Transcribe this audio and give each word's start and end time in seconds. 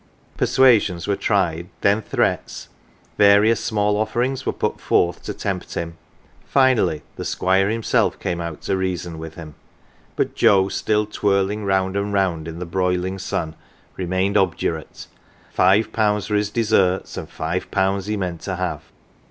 Persuasions 0.35 1.07
were 1.07 1.15
tried, 1.15 1.69
then 1.81 2.01
threats; 2.01 2.69
various 3.19 3.63
small 3.63 3.95
offerings 3.97 4.47
were 4.47 4.51
put 4.51 4.81
forth 4.81 5.21
to 5.25 5.31
tempt 5.35 5.75
him; 5.75 5.95
finally 6.43 7.03
the 7.17 7.23
squire 7.23 7.69
himself 7.69 8.19
came 8.19 8.41
out 8.41 8.61
to 8.63 8.75
reason 8.75 9.19
with 9.19 9.35
53 9.35 9.43
CELEBRITIES 9.53 10.09
him, 10.09 10.13
but 10.15 10.35
Joe, 10.35 10.69
still 10.69 11.05
twirling 11.05 11.65
round 11.65 11.95
and 11.95 12.11
round 12.11 12.47
in 12.47 12.57
the 12.57 12.65
broiling 12.65 13.19
sun, 13.19 13.53
remained 13.95 14.37
obdurate; 14.37 15.05
five 15.53 15.93
pounds 15.93 16.31
were 16.31 16.35
his 16.35 16.49
deserts, 16.49 17.15
and 17.15 17.29
five 17.29 17.69
pounds 17.69 18.07
he 18.07 18.17
meant 18.17 18.41
to 18.41 18.55
have. 18.55 18.81